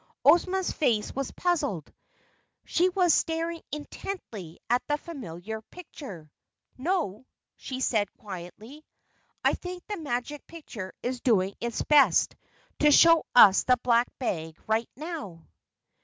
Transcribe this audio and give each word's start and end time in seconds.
Ozma's 0.25 0.71
face 0.71 1.13
was 1.13 1.29
puzzled. 1.29 1.93
She 2.65 2.89
was 2.89 3.13
staring 3.13 3.61
intently 3.71 4.57
at 4.67 4.81
the 4.87 4.97
familiar 4.97 5.61
picture. 5.61 6.31
"No," 6.75 7.27
she 7.55 7.81
said 7.81 8.11
quietly. 8.17 8.83
"I 9.43 9.53
think 9.53 9.85
the 9.85 9.97
Magic 9.97 10.47
Picture 10.47 10.91
is 11.03 11.21
doing 11.21 11.53
its 11.59 11.83
best 11.83 12.35
to 12.79 12.89
show 12.89 13.27
us 13.35 13.61
the 13.61 13.77
Black 13.83 14.07
Bag 14.17 14.57
right 14.67 14.89
now." 14.95 15.45